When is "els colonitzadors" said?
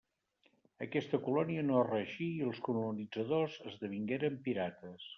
2.49-3.63